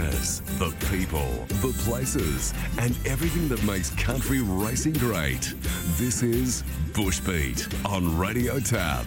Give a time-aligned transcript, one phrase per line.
[0.00, 1.28] the people,
[1.60, 5.54] the places, and everything that makes country racing great.
[5.96, 6.64] This is
[6.94, 9.06] Bush Beat on Radio Tab.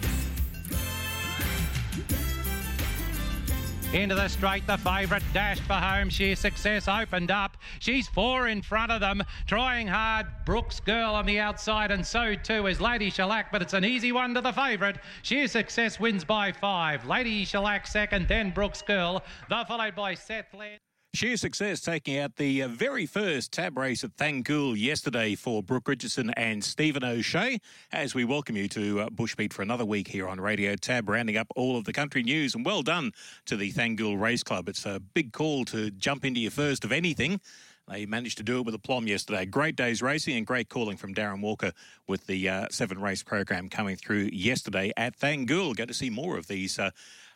[3.92, 6.10] Into the straight, the favourite dashed for home.
[6.10, 7.56] Sheer success opened up.
[7.78, 10.26] She's four in front of them, trying hard.
[10.44, 14.10] Brooks Girl on the outside, and so too is Lady Shellac, but it's an easy
[14.10, 14.96] one to the favourite.
[15.22, 17.06] Sheer success wins by five.
[17.06, 19.22] Lady Shellac second, then Brooks Girl.
[19.48, 20.80] They're followed by Seth Land.
[21.14, 25.86] Sheer success taking out the uh, very first tab race at Thangool yesterday for Brooke
[25.86, 27.60] Richardson and Stephen O'Shea.
[27.92, 31.36] As we welcome you to uh, Bushbeat for another week here on Radio Tab, rounding
[31.36, 32.56] up all of the country news.
[32.56, 33.12] And well done
[33.46, 34.68] to the Thangool Race Club.
[34.68, 37.40] It's a big call to jump into your first of anything.
[37.86, 39.46] They managed to do it with aplomb yesterday.
[39.46, 41.72] Great day's racing and great calling from Darren Walker
[42.08, 45.76] with the uh, seven race program coming through yesterday at Thangool.
[45.76, 46.90] Get to see more of these uh,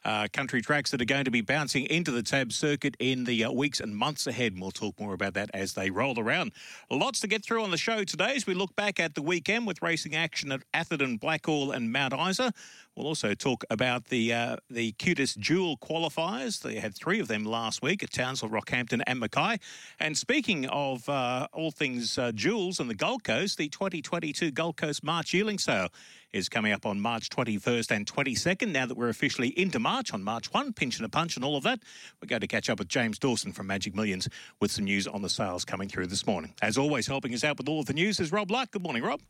[0.08, 3.44] uh, country tracks that are going to be bouncing into the tab circuit in the
[3.44, 4.52] uh, weeks and months ahead.
[4.52, 6.52] And we'll talk more about that as they roll around.
[6.90, 9.66] Lots to get through on the show today as we look back at the weekend
[9.66, 12.54] with racing action at Atherton, Blackall, and Mount Isa.
[12.96, 16.60] We'll also talk about the uh, the QTIS Jewel qualifiers.
[16.60, 19.58] They had three of them last week at Townsville, Rockhampton, and Mackay.
[20.00, 24.78] And speaking of uh, all things uh, jewels and the Gold Coast, the 2022 Gold
[24.78, 25.90] Coast March Yearling Sale
[26.32, 28.68] is coming up on March 21st and 22nd.
[28.68, 31.56] Now that we're officially into March, on March 1, pinch and a punch and all
[31.56, 31.80] of that,
[32.20, 34.28] we're going to catch up with James Dawson from Magic Millions
[34.60, 36.54] with some news on the sales coming through this morning.
[36.60, 38.70] As always, helping us out with all of the news is Rob Luck.
[38.70, 39.20] Good morning, Rob.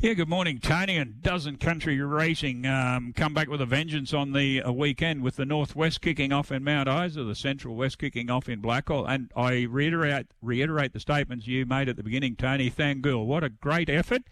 [0.00, 0.96] Yeah, good morning, Tony.
[0.96, 5.36] And doesn't country racing um, come back with a vengeance on the uh, weekend with
[5.36, 9.08] the Northwest kicking off in Mount Isa, the Central West kicking off in Blackall.
[9.08, 12.70] And I reiterate reiterate the statements you made at the beginning, Tony.
[12.70, 14.22] Thangool, what a great effort.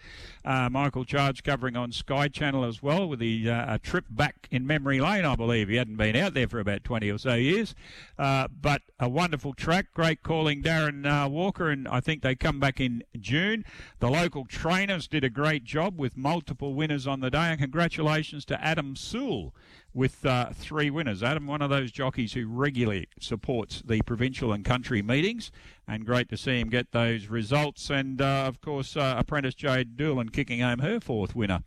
[0.45, 4.48] Uh, Michael Charge covering on Sky Channel as well with the uh, a trip back
[4.50, 5.69] in memory lane, I believe.
[5.69, 7.75] He hadn't been out there for about 20 or so years.
[8.19, 12.58] Uh, but a wonderful track, great calling Darren uh, Walker, and I think they come
[12.58, 13.64] back in June.
[14.01, 18.44] The local trainers did a great job with multiple winners on the day, and congratulations
[18.46, 19.55] to Adam Sewell
[19.94, 21.22] with uh, three winners.
[21.22, 25.50] Adam, one of those jockeys who regularly supports the provincial and country meetings,
[25.86, 27.90] and great to see him get those results.
[27.90, 31.62] And uh, of course, uh, apprentice Jade Doolan kicking home her fourth winner.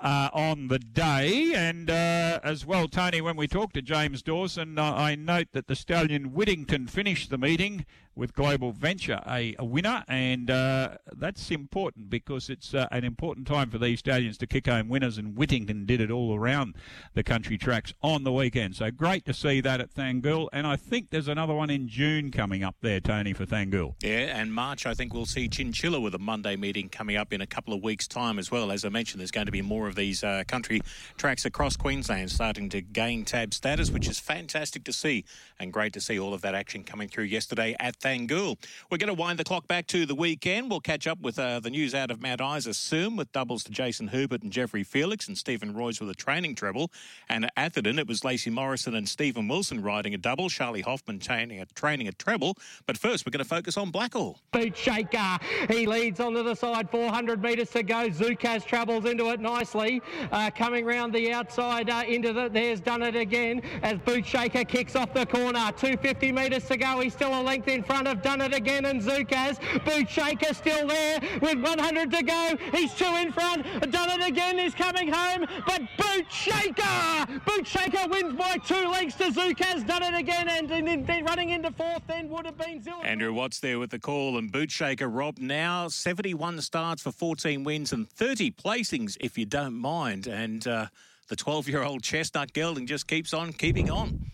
[0.00, 1.52] Uh, on the day.
[1.54, 5.68] And uh, as well, Tony, when we talked to James Dawson, uh, I note that
[5.68, 7.86] the stallion Whittington finished the meeting
[8.16, 13.46] with Global Venture, a, a winner, and uh, that's important because it's uh, an important
[13.46, 16.74] time for these stallions to kick home winners, and Whittington did it all around
[17.14, 18.76] the country tracks on the weekend.
[18.76, 22.30] So great to see that at Thangool, and I think there's another one in June
[22.30, 23.94] coming up there, Tony, for Thangool.
[24.02, 27.40] Yeah, and March, I think we'll see Chinchilla with a Monday meeting coming up in
[27.40, 28.70] a couple of weeks' time as well.
[28.70, 30.80] As I mentioned, there's going to be more of these uh, country
[31.16, 35.24] tracks across Queensland starting to gain tab status, which is fantastic to see,
[35.58, 38.58] and great to see all of that action coming through yesterday at Thangool.
[38.90, 40.68] We're going to wind the clock back to the weekend.
[40.68, 43.70] We'll catch up with uh, the news out of Mount Isa soon with doubles to
[43.70, 46.92] Jason Herbert and Jeffrey Felix and Stephen Royce with a training treble.
[47.30, 51.18] And at Atherton, it was Lacey Morrison and Stephen Wilson riding a double, Charlie Hoffman
[51.18, 52.58] training a, training a treble.
[52.84, 54.36] But first, we're going to focus on Blackall.
[54.52, 55.38] Boot shaker.
[55.70, 58.10] He leads onto the side, 400 metres to go.
[58.10, 60.02] Zukaz travels into it nicely.
[60.30, 64.64] Uh, coming round the outside uh, into the, there's done it again as Boot Shaker
[64.64, 65.72] kicks off the corner.
[65.78, 67.00] 250 metres to go.
[67.00, 69.58] He's still a length in front of Done It Again and Zukaz.
[69.84, 72.56] Boot Shaker still there with 100 to go.
[72.72, 73.64] He's two in front.
[73.90, 77.40] Done It Again is coming home, but Boot Shaker!
[77.46, 79.86] Boot Shaker wins by two lengths to Zukaz.
[79.86, 83.02] Done It Again and, and running into fourth then would have been Zilla.
[83.02, 87.92] Andrew Watts there with the call and Bootshaker Rob now 71 starts for 14 wins
[87.92, 90.86] and 30 placings if you don't mind and uh,
[91.28, 94.30] the 12 year old chestnut gelding just keeps on keeping on.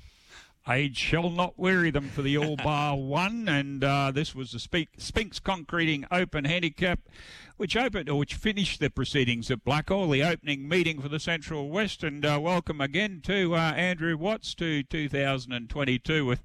[0.70, 4.86] Age shall not weary them for the All Bar One, and uh, this was the
[4.98, 7.00] Spinks Concreting Open Handicap,
[7.56, 11.70] which opened or which finished the proceedings at Blackall, the opening meeting for the Central
[11.70, 12.04] West.
[12.04, 16.40] And uh, welcome again to uh, Andrew Watts to 2022 with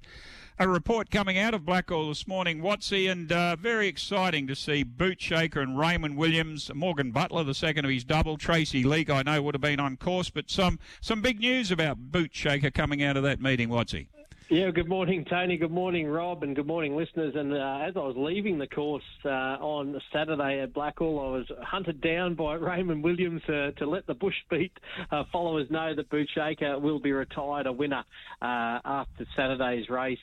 [0.58, 4.84] a report coming out of Blackall this morning, Watsy, and uh, very exciting to see
[4.84, 9.40] Bootshaker and Raymond Williams, Morgan Butler, the second of his double, Tracy Leak, I know
[9.42, 13.22] would have been on course, but some some big news about Bootshaker coming out of
[13.22, 14.08] that meeting, Watsy.
[14.48, 15.56] Yeah, good morning, Tony.
[15.56, 17.34] Good morning, Rob, and good morning, listeners.
[17.34, 21.46] And uh, as I was leaving the course uh, on Saturday at Blackall, I was
[21.62, 24.70] hunted down by Raymond Williams uh, to let the Bush Beat
[25.10, 28.04] uh, followers know that Boot Shaker will be retired a winner
[28.40, 30.18] uh, after Saturday's race.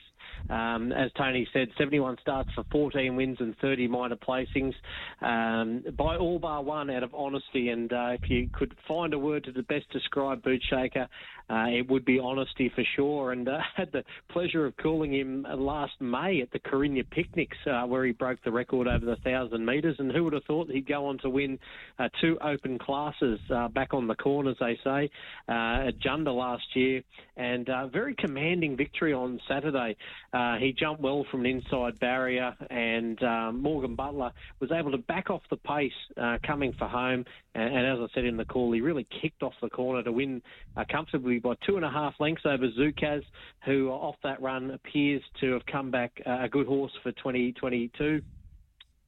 [0.49, 4.73] Um, as Tony said, 71 starts for 14 wins and 30 minor placings
[5.21, 7.69] um, by all bar one out of honesty.
[7.69, 11.07] And uh, if you could find a word to the best describe Bootshaker,
[11.49, 13.31] uh, it would be honesty for sure.
[13.31, 17.83] And uh, had the pleasure of calling him last May at the Carinya Picnics, uh,
[17.83, 19.95] where he broke the record over the thousand metres.
[19.99, 21.59] And who would have thought he'd go on to win
[21.99, 25.09] uh, two open classes uh, back on the corn, as they say,
[25.49, 27.01] uh, at Jundah last year,
[27.37, 29.95] and very commanding victory on Saturday.
[30.33, 34.97] Uh, he jumped well from an inside barrier, and um, Morgan Butler was able to
[34.97, 37.23] back off the pace uh, coming for home.
[37.53, 40.11] And, and, as I said in the call, he really kicked off the corner to
[40.11, 40.41] win
[40.75, 43.21] uh, comfortably by two and a half lengths over Zukaz,
[43.65, 48.21] who off that run appears to have come back a good horse for 2022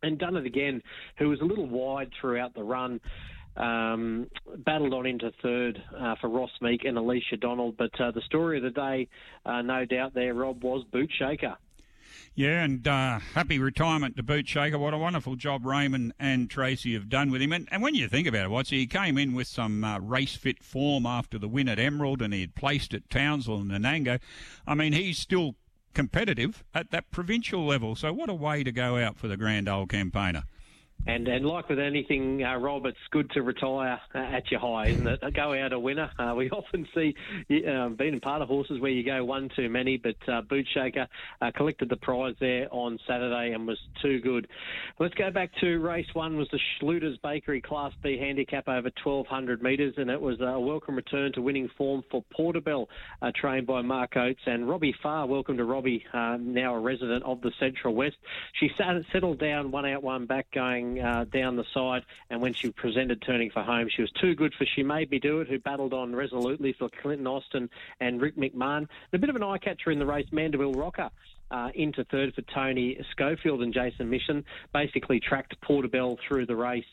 [0.03, 0.81] and done it again,
[1.17, 2.99] who was a little wide throughout the run.
[3.57, 4.29] Um,
[4.65, 7.77] battled on into third uh, for Ross Meek and Alicia Donald.
[7.77, 9.07] But uh, the story of the day,
[9.45, 11.55] uh, no doubt there, Rob, was Boot Shaker.
[12.33, 14.77] Yeah, and uh, happy retirement to Boot Shaker.
[14.77, 17.53] What a wonderful job Raymond and Tracy have done with him.
[17.53, 20.35] And, and when you think about it, what's he came in with some uh, race
[20.35, 24.19] fit form after the win at Emerald, and he had placed at Townsville and Anango.
[24.67, 25.55] I mean, he's still
[25.93, 27.95] competitive at that provincial level.
[27.95, 30.43] So what a way to go out for the Grand Old Campaigner.
[31.07, 34.87] And and like with anything, uh, Rob, it's good to retire uh, at your high,
[34.87, 35.33] isn't it?
[35.35, 36.09] Go out a winner.
[36.17, 37.15] Uh, we often see
[37.67, 41.07] uh, being part of horses where you go one too many, but uh, Boot Shaker
[41.41, 44.47] uh, collected the prize there on Saturday and was too good.
[44.97, 46.37] Let's go back to race one.
[46.37, 50.95] Was the Schluter's Bakery Class B handicap over 1,200 metres, and it was a welcome
[50.95, 52.87] return to winning form for Portobello,
[53.21, 55.27] uh, trained by Mark Oates and Robbie Farr.
[55.27, 58.15] Welcome to Robbie, now a resident of the Central West.
[58.59, 62.03] She sat, settled down, one out, one back, going uh, down the side.
[62.29, 65.19] And when she presented turning for home, she was too good for She Made Me
[65.19, 67.69] Do It, who battled on resolutely for Clinton Austin
[67.99, 68.77] and Rick McMahon.
[68.77, 71.09] And a bit of an eye catcher in the race, Mandeville Rocker.
[71.51, 74.43] Uh, into third for Tony Schofield and Jason Mission.
[74.73, 76.83] Basically tracked Portobello through the race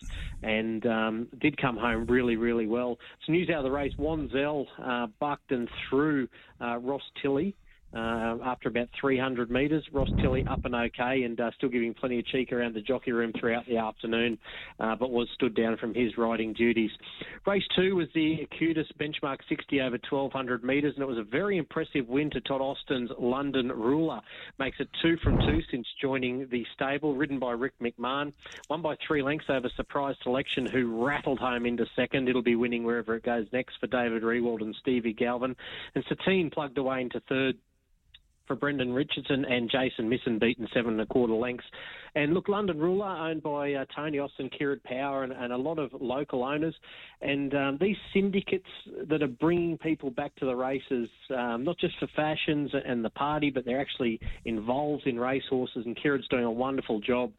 [0.43, 2.99] and um, did come home really, really well.
[3.25, 6.29] Some news out of the race: Wanzel uh, bucked and through
[6.61, 7.57] uh, Ross Tilley
[7.95, 9.85] uh, after about 300 metres.
[9.93, 13.13] Ross Tilley up and okay and uh, still giving plenty of cheek around the jockey
[13.13, 14.39] room throughout the afternoon,
[14.81, 16.91] uh, but was stood down from his riding duties.
[17.47, 21.59] Race two was the Acutus benchmark 60 over 1200 metres, and it was a very
[21.59, 24.21] impressive win to Todd Austin's London Ruler.
[24.59, 28.33] Makes it two from two since joining the stable, ridden by Rick McMahon.
[28.71, 32.29] Won by three lengths over Surprise Selection, who rattled home into second.
[32.29, 35.57] It'll be winning wherever it goes next for David Rewald and Stevie Galvin.
[35.95, 37.59] And Satine plugged away into third
[38.53, 41.65] for Brendan Richardson and Jason Misson beaten seven and a quarter lengths.
[42.15, 45.79] And look, London Ruler, owned by uh, Tony Austin, Kieran Power, and, and, a lot
[45.79, 46.75] of local owners.
[47.23, 48.67] And um, these syndicates
[49.09, 53.11] that are bringing people back to the races, um, not just for fashions and the
[53.11, 55.87] party, but they're actually involved in racehorses.
[55.87, 57.33] And Kieran's doing a wonderful job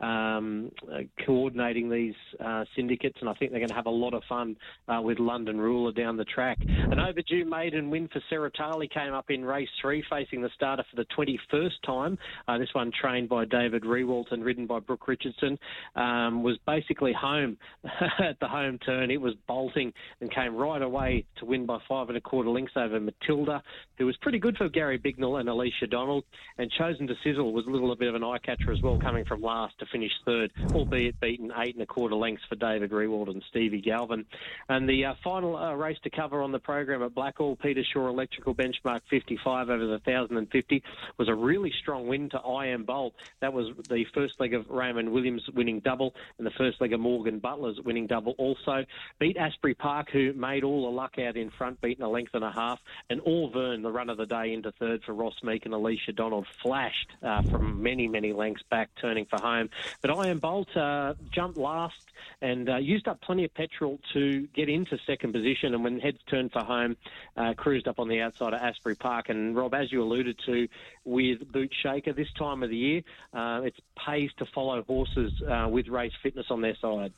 [0.00, 2.14] um, uh, coordinating these
[2.44, 4.56] uh, syndicates, and I think they're going to have a lot of fun
[4.88, 6.58] uh, with London Ruler down the track.
[6.60, 10.96] An overdue maiden win for Seratali came up in race three, facing the starter for
[10.96, 12.18] the 21st time.
[12.48, 15.58] Uh, this one trained by David Rewald and ridden by Brooke Richardson,
[15.96, 17.56] um, was basically home
[18.18, 19.10] at the home turn.
[19.10, 22.74] It was bolting and came right away to win by five and a quarter lengths
[22.76, 23.62] over Matilda,
[23.98, 26.24] who was pretty good for Gary Bignell and Alicia Donald,
[26.58, 29.24] and Chosen to Sizzle was a little bit of an eye catcher as well, coming
[29.24, 33.28] from last to finished third, albeit beaten eight and a quarter lengths for David Rewald
[33.28, 34.24] and Stevie Galvin.
[34.68, 38.08] And the uh, final uh, race to cover on the program at Blackall, Peter Shaw
[38.08, 40.82] Electrical Benchmark 55 over the 1050
[41.18, 43.14] was a really strong win to I Am Bolt.
[43.40, 47.00] That was the first leg of Raymond Williams winning double and the first leg of
[47.00, 48.84] Morgan Butler's winning double also.
[49.18, 52.44] Beat Asbury Park, who made all the luck out in front, beaten a length and
[52.44, 52.78] a half.
[53.08, 53.20] And
[53.52, 57.10] Vern, the run of the day into third for Ross Meek and Alicia Donald, flashed
[57.22, 59.68] uh, from many, many lengths back, turning for home.
[60.02, 61.94] But I Am Bolt uh, jumped last
[62.42, 65.74] and uh, used up plenty of petrol to get into second position.
[65.74, 66.96] And when heads turned for home,
[67.36, 69.28] uh, cruised up on the outside of Asbury Park.
[69.28, 70.68] And Rob, as you alluded to
[71.04, 73.02] with Boot Shaker, this time of the year,
[73.34, 73.74] uh, it
[74.06, 77.12] pays to follow horses uh, with race fitness on their side.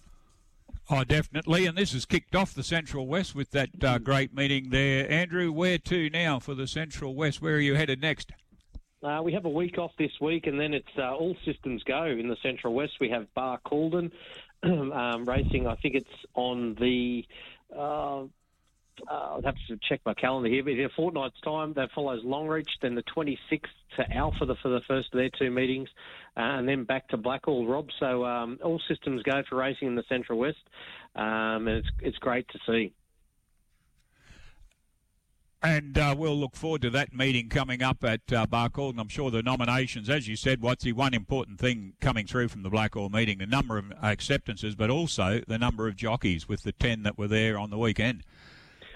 [0.90, 1.66] Oh, definitely.
[1.66, 5.10] And this has kicked off the Central West with that uh, great meeting there.
[5.10, 7.40] Andrew, where to now for the Central West?
[7.40, 8.32] Where are you headed next?
[9.02, 12.04] Uh, we have a week off this week, and then it's uh, all systems go
[12.04, 12.92] in the Central West.
[13.00, 14.12] We have Barcaldine
[14.62, 15.66] um, racing.
[15.66, 17.24] I think it's on the.
[17.76, 18.24] Uh,
[19.10, 22.22] uh, I'll have to check my calendar here, but in a fortnight's time, that follows
[22.24, 23.62] Longreach, then the 26th
[23.96, 25.88] to Alpha for the first of their two meetings,
[26.36, 27.88] uh, and then back to Blackall, Rob.
[27.98, 30.58] So um, all systems go for racing in the Central West,
[31.16, 32.92] um, and it's it's great to see.
[35.64, 38.98] And uh, we'll look forward to that meeting coming up at uh, Barcaldine.
[38.98, 42.64] I'm sure the nominations, as you said, what's the one important thing coming through from
[42.64, 46.72] the Blackall meeting, the number of acceptances, but also the number of jockeys with the
[46.72, 48.24] 10 that were there on the weekend.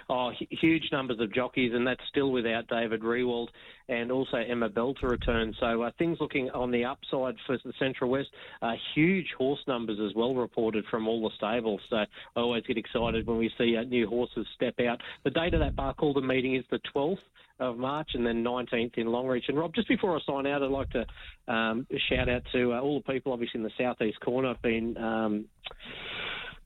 [0.08, 3.48] Oh, huge numbers of jockeys, and that's still without David Rewald
[3.88, 5.52] and also Emma Bell to return.
[5.58, 8.28] So uh, things looking on the upside for the Central West.
[8.62, 11.80] Uh, huge horse numbers as well reported from all the stables.
[11.90, 15.00] So I always get excited when we see uh, new horses step out.
[15.24, 17.18] The date of that Barcaldine meeting is the 12th
[17.58, 19.48] of March and then 19th in Longreach.
[19.48, 22.80] And Rob, just before I sign out, I'd like to um, shout out to uh,
[22.80, 24.50] all the people, obviously in the southeast corner.
[24.50, 25.44] I've been um,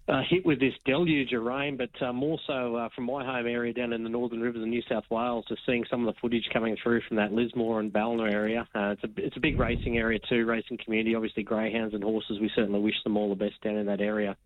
[0.09, 3.47] uh, hit with this deluge of rain, but uh, more so uh, from my home
[3.47, 6.21] area down in the Northern Rivers of New South Wales, just seeing some of the
[6.21, 8.67] footage coming through from that Lismore and Ballina area.
[8.75, 11.15] Uh, it's a it's a big racing area too, racing community.
[11.15, 12.39] Obviously, greyhounds and horses.
[12.41, 14.37] We certainly wish them all the best down in that area.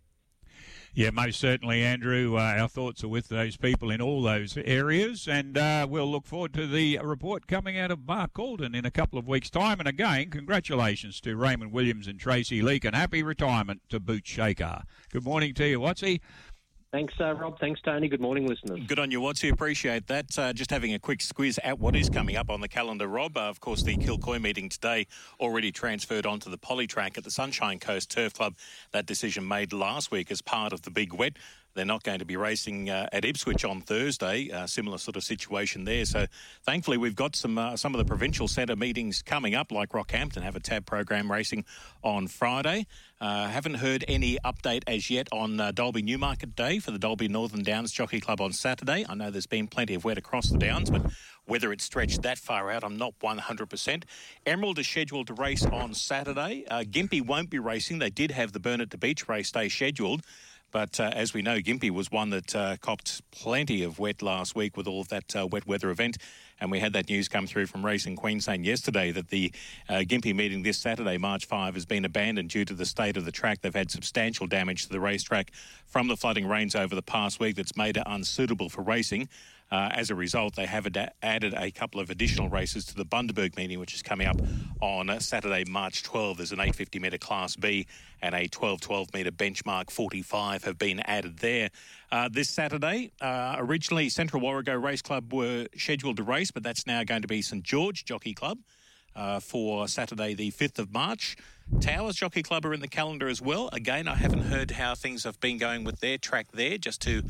[0.97, 2.37] Yeah, most certainly, Andrew.
[2.37, 6.25] Uh, our thoughts are with those people in all those areas, and uh, we'll look
[6.25, 9.79] forward to the report coming out of Barcaldine in a couple of weeks' time.
[9.79, 14.83] And again, congratulations to Raymond Williams and Tracy Leake, and happy retirement to Boot Shaker.
[15.11, 16.21] Good morning to you, Watsy.
[16.95, 17.59] Thanks, uh, Rob.
[17.59, 18.07] Thanks, Tony.
[18.07, 18.79] Good morning, listeners.
[18.87, 19.51] Good on you, Watsy.
[19.51, 20.39] Appreciate that.
[20.39, 23.35] Uh, just having a quick squeeze at what is coming up on the calendar, Rob.
[23.35, 25.05] Uh, of course, the Kilcoy meeting today
[25.37, 28.55] already transferred onto the polytrack at the Sunshine Coast Turf Club.
[28.93, 31.33] That decision made last week as part of the big wet.
[31.75, 34.49] They're not going to be racing uh, at Ipswich on Thursday.
[34.49, 36.05] Uh, similar sort of situation there.
[36.05, 36.25] So
[36.63, 40.41] thankfully, we've got some uh, some of the provincial centre meetings coming up, like Rockhampton
[40.41, 41.65] have a tab program racing
[42.01, 42.87] on Friday.
[43.19, 47.27] Uh, haven't heard any update as yet on uh, Dalby Newmarket Day for the Dalby
[47.27, 49.05] Northern Downs Jockey Club on Saturday.
[49.07, 51.01] I know there's been plenty of wet across the Downs, but
[51.45, 54.03] whether it's stretched that far out, I'm not 100%.
[54.45, 56.65] Emerald is scheduled to race on Saturday.
[56.69, 57.99] Uh, Gympie won't be racing.
[57.99, 60.21] They did have the Burnet to Beach race day scheduled.
[60.71, 64.55] But uh, as we know, Gympie was one that uh, copped plenty of wet last
[64.55, 66.17] week with all of that uh, wet weather event.
[66.59, 69.51] And we had that news come through from Racing Queensland yesterday that the
[69.89, 73.25] uh, Gympie meeting this Saturday, March 5, has been abandoned due to the state of
[73.25, 73.61] the track.
[73.61, 75.51] They've had substantial damage to the racetrack
[75.85, 79.29] from the flooding rains over the past week that's made it unsuitable for racing.
[79.71, 83.05] Uh, as a result, they have ad- added a couple of additional races to the
[83.05, 84.37] Bundaberg meeting, which is coming up
[84.79, 86.37] on Saturday, March 12.
[86.37, 87.87] There's an 850 metre Class B
[88.21, 91.69] and a 12 12 metre benchmark 45 have been added there.
[92.11, 96.85] Uh, this Saturday, uh, originally Central Warrego Race Club were scheduled to race, but that's
[96.85, 98.59] now going to be St George Jockey Club.
[99.15, 101.37] Uh, for Saturday, the 5th of March.
[101.79, 103.69] Towers Jockey Club are in the calendar as well.
[103.71, 107.23] Again, I haven't heard how things have been going with their track there, just to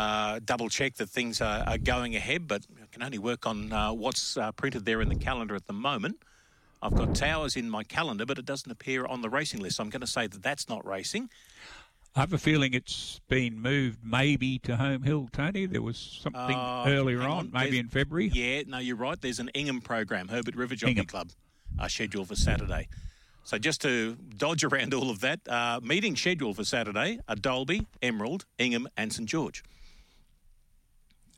[0.00, 3.72] uh, double check that things are, are, going ahead, but I can only work on
[3.72, 6.22] uh, what's uh, printed there in the calendar at the moment.
[6.82, 9.78] I've got Towers in my calendar, but it doesn't appear on the racing list.
[9.78, 11.28] I'm going to say that that's not racing.
[12.16, 15.66] I have a feeling it's been moved maybe to Home Hill, Tony.
[15.66, 18.30] There was something uh, earlier on, on, maybe There's, in February.
[18.32, 19.20] Yeah, no, you're right.
[19.20, 21.06] There's an Ingham program, Herbert River Jockey Ingham.
[21.06, 21.30] Club,
[21.78, 22.88] uh, scheduled for Saturday.
[23.44, 27.86] So just to dodge around all of that, uh, meeting scheduled for Saturday are Dalby,
[28.00, 29.62] Emerald, Ingham and St George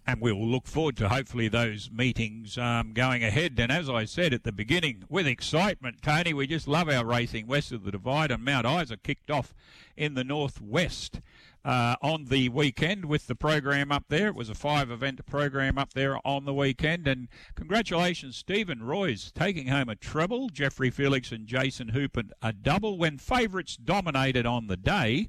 [0.06, 3.59] and we will look forward to hopefully those meetings um, going ahead.
[3.59, 7.47] And as I said at the beginning, with excitement, Tony, we just love our racing
[7.47, 9.54] west of the divide, and Mount Isa kicked off
[9.97, 11.21] in the northwest.
[11.64, 14.26] Uh, on the weekend with the program up there.
[14.26, 17.06] It was a five event program up there on the weekend.
[17.06, 20.49] And congratulations, Stephen Royce taking home a treble.
[20.49, 25.28] Jeffrey Felix and Jason Hooper a double when favourites dominated on the day.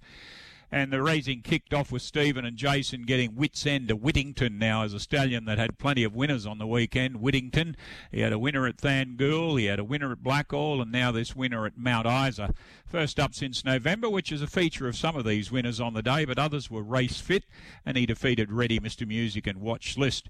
[0.74, 4.82] And the racing kicked off with Stephen and Jason getting wits end to Whittington now
[4.82, 7.22] as a stallion that had plenty of winners on the weekend.
[7.22, 7.76] Whittington,
[8.12, 11.36] he had a winner at Thangool, he had a winner at Blackall, and now this
[11.36, 12.56] winner at Mount Isa.
[12.88, 16.02] First up since November, which is a feature of some of these winners on the
[16.02, 17.44] day, but others were race fit,
[17.86, 19.08] and he defeated Ready Mr.
[19.08, 20.28] Music and Watch List.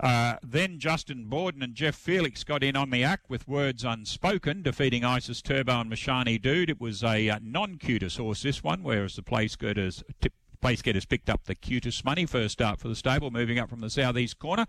[0.00, 4.62] Uh, then Justin Borden and Jeff Felix got in on the act with words unspoken,
[4.62, 6.70] defeating Isis Turbo and Mashani Dude.
[6.70, 9.83] It was a uh, non-QTIS horse, this one, whereas the place girders
[10.20, 12.26] tipped Place getters picked up the QTIS money.
[12.26, 14.66] First start for the stable, moving up from the southeast corner.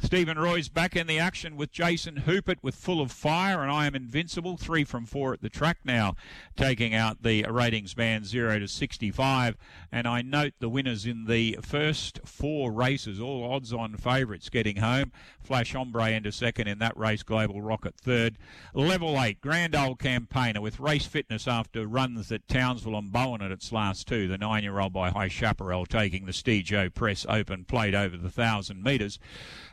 [0.00, 3.86] Stephen Royce back in the action with Jason Hoopert with Full of Fire, and I
[3.86, 4.56] am invincible.
[4.56, 6.14] Three from four at the track now,
[6.56, 9.56] taking out the ratings band 0 to 65.
[9.92, 14.76] And I note the winners in the first four races, all odds on favourites getting
[14.76, 15.12] home.
[15.40, 18.36] Flash Ombre into second in that race, Global Rocket third.
[18.74, 23.50] Level 8, Grand Old Campaigner with race fitness after runs at Townsville and Bowen at
[23.50, 24.28] its last two.
[24.28, 28.24] The nine year old by High Chaparral taking the Stejo Press Open plate over the
[28.24, 29.18] 1,000 metres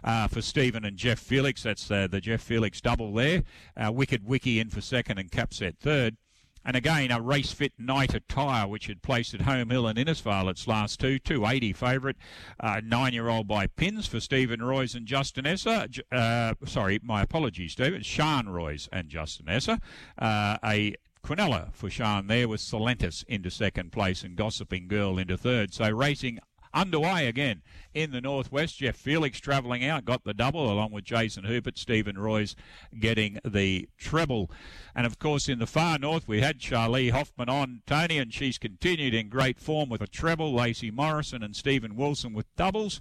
[0.04, 1.64] uh, for Stephen and Jeff Felix.
[1.64, 3.44] That's uh, the Jeff Felix double there.
[3.76, 6.18] Uh, Wicked Wiki in for second and Capset third.
[6.66, 10.50] And again, a race fit night attire, which had placed at Home Hill and Innisfail
[10.50, 11.20] its last two.
[11.20, 12.16] 280 favourite,
[12.60, 15.88] uh, nine year old by pins for Stephen Royce and Justin Esser.
[16.12, 18.02] Uh, sorry, my apologies, Stephen.
[18.02, 19.80] Sean Royce and Justin Esser.
[20.18, 25.38] Uh, a Quinella for Sean there with Solentis into second place and Gossiping Girl into
[25.38, 25.74] third.
[25.74, 26.40] So racing
[26.74, 27.62] underway again
[27.94, 28.80] in the northwest.
[28.80, 32.56] Jeff Felix travelling out, got the double along with Jason Hubert, Stephen Royce
[33.00, 34.52] getting the treble.
[34.96, 38.58] And of course, in the far north, we had Charlie Hoffman on Tony, and she's
[38.58, 40.54] continued in great form with a treble.
[40.54, 43.00] Lacey Morrison and Stephen Wilson with doubles.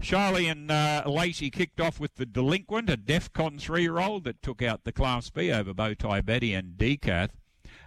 [0.00, 4.84] Charlie and uh, Lacey kicked off with the Delinquent, a DEFCON three-year-old that took out
[4.84, 7.39] the Class B over Bowtie Betty and Decath.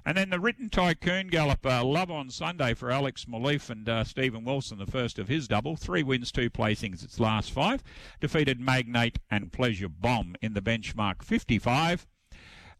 [0.05, 4.43] And then the written tycoon galloper, Love on Sunday for Alex Maleef and uh, Stephen
[4.43, 5.77] Wilson, the first of his double.
[5.77, 7.83] Three wins, two placings, its last five.
[8.19, 12.05] Defeated Magnate and Pleasure Bomb in the benchmark 55.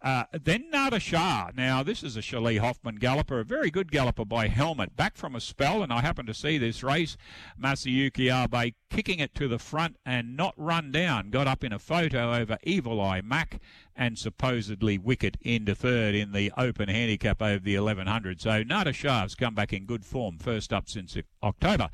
[0.03, 1.51] Uh, then Nada Shah.
[1.55, 4.97] Now, this is a Shirley Hoffman galloper, a very good galloper by Helmet.
[4.97, 7.15] Back from a spell, and I happened to see this race.
[7.57, 11.29] Masayuki Abe kicking it to the front and not run down.
[11.29, 13.61] Got up in a photo over Evil Eye Mac
[13.95, 18.41] and supposedly wicket into third in the open handicap over the 1100.
[18.41, 21.89] So Nada Shah's come back in good form, first up since October.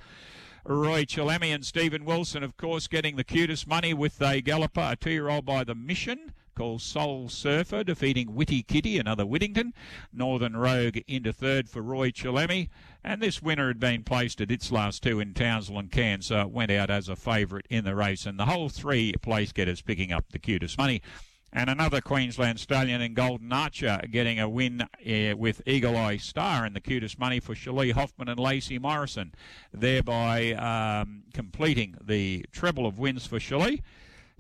[0.65, 4.95] Roy Chalemi and Stephen Wilson, of course, getting the QTIS money with a galloper, a
[4.95, 9.73] two-year-old by the Mission called Soul Surfer, defeating Witty Kitty, another Whittington.
[10.11, 12.67] Northern Rogue into third for Roy Chalemi.
[13.01, 16.41] And this winner had been placed at its last two in Townsville and Cairns, so
[16.41, 18.25] it went out as a favourite in the race.
[18.25, 21.01] And the whole three place getters picking up the QTIS money.
[21.53, 26.65] And another Queensland stallion in Golden Archer getting a win uh, with Eagle Eye Star
[26.65, 29.33] and the QTIS money for Shalee Hoffman and Lacey Morrison,
[29.73, 33.79] thereby um, completing the treble of wins for Shalee.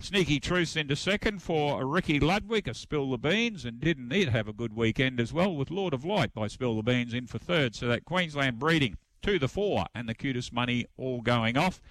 [0.01, 4.47] Sneaky Truce into second for Ricky Ludwig, a Spill the Beans, and didn't need have
[4.47, 7.37] a good weekend as well with Lord of Light by Spill the Beans in for
[7.37, 7.75] third.
[7.75, 11.81] So that Queensland breeding to the four and the QTIS money all going off.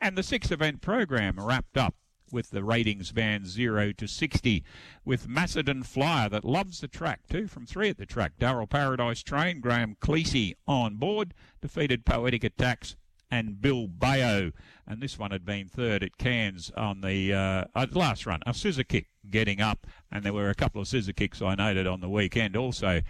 [0.00, 1.94] And the six event program wrapped up
[2.32, 4.64] with the ratings band 0 to 60
[5.04, 8.32] with Macedon Flyer that loves the track too from three at the track.
[8.38, 12.96] Darrell Paradise Train, Graham Cleese on board, defeated Poetic Attacks
[13.32, 14.52] and Bill Bayo.
[14.86, 18.40] And this one had been third at Cairns on the uh, uh, last run.
[18.46, 21.86] A scissor kick getting up, and there were a couple of scissor kicks I noted
[21.86, 23.00] on the weekend also.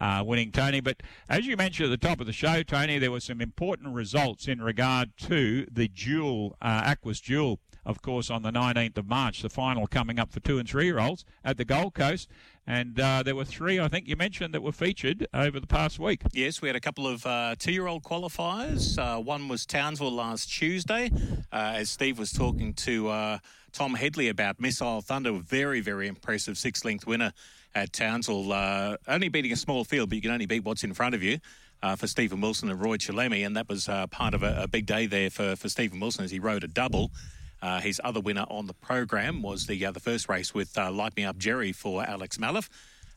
[0.00, 0.80] Uh, winning Tony.
[0.80, 3.94] But as you mentioned at the top of the show, Tony, there were some important
[3.94, 9.08] results in regard to the dual, uh, Aquas dual of course, on the 19th of
[9.08, 12.28] March, the final coming up for two and three year olds at the Gold Coast.
[12.66, 15.98] And uh, there were three, I think you mentioned, that were featured over the past
[15.98, 16.20] week.
[16.34, 18.98] Yes, we had a couple of uh, two year old qualifiers.
[18.98, 21.10] Uh, one was Townsville last Tuesday,
[21.50, 23.38] uh, as Steve was talking to uh,
[23.72, 25.32] Tom Headley about Missile Thunder.
[25.32, 27.32] Very, very impressive six length winner
[27.74, 28.52] at Townsville.
[28.52, 31.22] Uh, only beating a small field, but you can only beat what's in front of
[31.22, 31.38] you.
[31.80, 34.66] Uh, for Stephen Wilson and Roy Chalemi, and that was uh, part of a, a,
[34.66, 37.12] big day there for, for Stephen Wilson as he rode a double.
[37.60, 40.90] Uh, his other winner on the program was the uh, the first race with uh,
[40.90, 42.68] Light Me Up Jerry for Alex Maliff.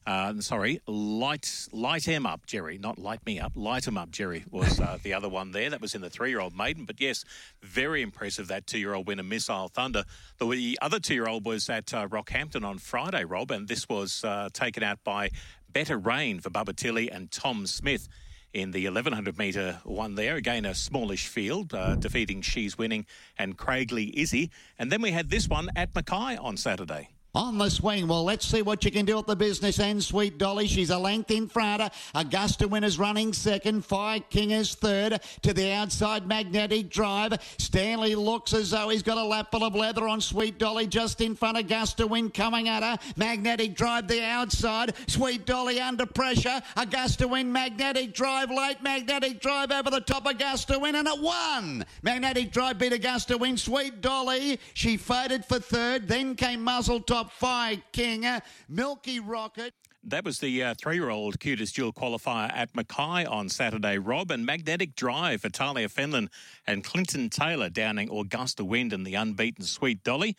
[0.08, 3.52] Uh, sorry, light light him up, Jerry, not light me up.
[3.56, 5.70] Light him up, Jerry was uh, the other one there.
[5.70, 7.24] That was in the three-year-old maiden, but yes,
[7.62, 10.04] very impressive that two-year-old winner, Missile Thunder.
[10.40, 15.04] The other two-year-old was at uh, Rockhampton on Friday, Rob, and this was taken out
[15.04, 15.30] by
[15.72, 18.10] Better Rain for Bubba Tilly and Tom Smith
[18.54, 20.36] in the 1100 metre one there.
[20.36, 23.06] Again, a smallish field, uh, defeating She's Winning
[23.38, 24.52] and Craigley Izzy.
[24.78, 28.08] And then we had this one at Mackay on Saturday on the swing.
[28.08, 30.68] Well, let's see what you can do at the business end, Sweet Dolly.
[30.68, 31.82] She's a length in front.
[32.14, 33.86] Augusta Winner's running second.
[33.86, 35.22] Fire King is third.
[35.44, 37.34] To the outside, Magnetic Drive.
[37.58, 41.22] Stanley looks as though he's got a lap full of leather on Sweet Dolly just
[41.22, 41.58] in front.
[41.58, 42.98] Of Augusta Win coming at her.
[43.16, 44.94] Magnetic Drive the outside.
[45.08, 46.62] Sweet Dolly under pressure.
[46.76, 48.82] Augusta Win, Magnetic Drive late.
[48.82, 50.26] Magnetic Drive over the top.
[50.26, 51.86] Of Augusta Win and it won.
[52.04, 53.58] Magnetic Drive beat Augusta Win.
[53.58, 56.08] Sweet Dolly, she faded for third.
[56.08, 58.26] Then came Muzzle Top top five, King.
[58.68, 59.76] Milky Rocket.
[60.04, 64.32] That was the uh, three-year-old QTIS Jewel qualifier at Mackay on Saturday, Rob.
[64.32, 66.30] And Magnetic Drive for Talia Fenlon
[66.66, 70.36] and Clinton Taylor downing Augusta Wind and the unbeaten Sweet Dolly.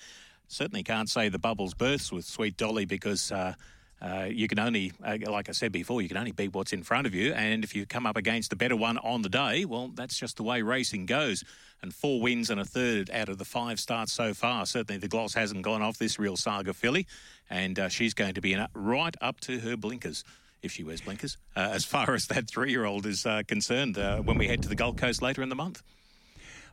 [0.49, 3.55] Certainly can't say the bubbles bursts with Sweet Dolly because uh,
[4.03, 6.83] uh, you can only, uh, like I said before, you can only beat what's in
[6.83, 7.33] front of you.
[7.35, 10.37] And if you come up against the better one on the day, well, that's just
[10.37, 11.45] the way racing goes.
[11.83, 14.67] And four wins and a third out of the five starts so far.
[14.67, 17.07] Certainly the gloss hasn't gone off this real saga filly.
[17.49, 20.25] And uh, she's going to be in, right up to her blinkers
[20.63, 23.99] if she wears blinkers, uh, as far as that three year old is uh, concerned
[23.99, 25.83] uh, when we head to the Gold Coast later in the month.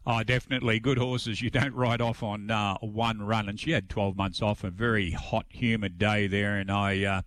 [0.05, 0.79] Oh, definitely.
[0.79, 3.49] Good horses you don't ride off on uh, one run.
[3.49, 6.57] And she had 12 months off, a very hot, humid day there.
[6.57, 7.21] And I, uh,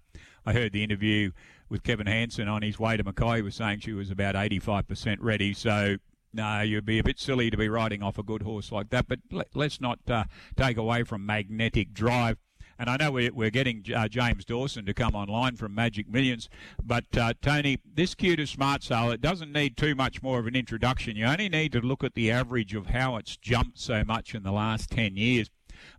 [0.44, 1.32] I heard the interview
[1.68, 3.36] with Kevin Hansen on his way to Mackay.
[3.36, 5.52] He was saying she was about 85% ready.
[5.54, 5.96] So
[6.32, 9.06] no, you'd be a bit silly to be riding off a good horse like that.
[9.06, 10.24] But let, us not uh,
[10.56, 12.38] take away from magnetic drive.
[12.78, 16.48] And I know we're, we're getting uh, James Dawson to come online from Magic Millions.
[16.82, 20.56] But, uh, Tony, this Q Smart Sale, it doesn't need too much more of an
[20.56, 21.16] introduction.
[21.16, 24.42] You only need to look at the average of how it's jumped so much in
[24.42, 25.50] the last 10 years.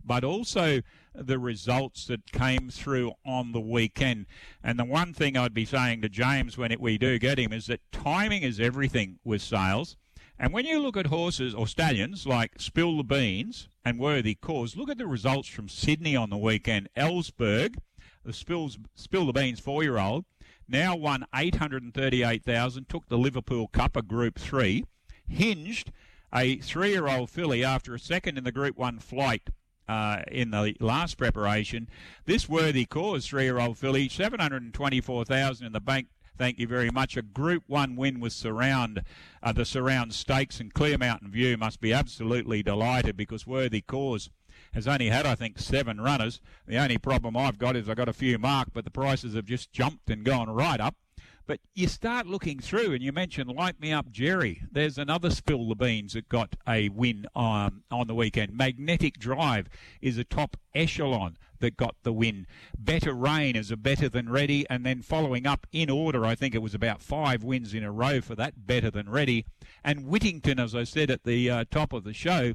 [0.04, 0.80] But also
[1.14, 4.26] the results that came through on the weekend.
[4.62, 7.52] And the one thing I'd be saying to James when it, we do get him
[7.52, 9.96] is that timing is everything with sales.
[10.38, 14.76] And when you look at horses or stallions like Spill the Beans and Worthy Cause,
[14.76, 16.88] look at the results from Sydney on the weekend.
[16.96, 17.76] Ellsberg,
[18.24, 20.24] the Spills, Spill the Beans four-year-old,
[20.68, 24.84] now won 838,000, took the Liverpool Cup, a Group 3.
[25.28, 25.92] Hinged,
[26.32, 29.50] a three-year-old filly after a second in the Group 1 flight
[29.88, 31.88] uh, in the last preparation.
[32.24, 37.16] This worthy cause, three-year-old filly, 724,000 in the bank Thank you very much.
[37.16, 39.02] A Group 1 win with Surround,
[39.42, 44.30] uh, the Surround Stakes and Clear Mountain View must be absolutely delighted because Worthy Cause
[44.72, 46.40] has only had, I think, seven runners.
[46.66, 49.44] The only problem I've got is I've got a few marked, but the prices have
[49.44, 50.96] just jumped and gone right up.
[51.46, 54.62] But you start looking through, and you mentioned Light Me Up Jerry.
[54.72, 58.56] There's another Spill the Beans that got a win um, on the weekend.
[58.56, 59.68] Magnetic Drive
[60.00, 62.46] is a top echelon that got the win.
[62.78, 66.54] Better Rain is a better than ready, and then following up in order, I think
[66.54, 69.46] it was about five wins in a row for that better than ready.
[69.82, 72.52] And Whittington, as I said at the uh, top of the show,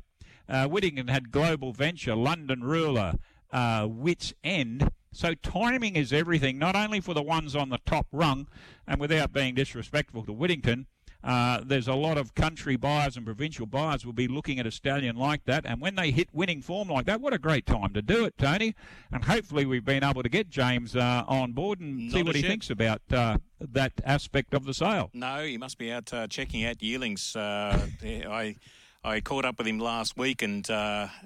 [0.47, 3.13] uh, Whittington had Global Venture, London Ruler,
[3.51, 4.91] uh, Wits End.
[5.11, 8.47] So timing is everything, not only for the ones on the top rung,
[8.87, 10.85] and without being disrespectful to Whittington,
[11.23, 14.71] uh, there's a lot of country buyers and provincial buyers will be looking at a
[14.71, 17.93] stallion like that, and when they hit winning form like that, what a great time
[17.93, 18.73] to do it, Tony!
[19.11, 22.35] And hopefully we've been able to get James uh, on board and Not see what
[22.35, 25.09] he thinks about uh, that aspect of the sale.
[25.13, 27.35] No, he must be out uh, checking out yearlings.
[27.35, 28.55] Uh, I
[29.03, 30.65] I caught up with him last week, and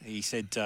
[0.03, 0.57] he said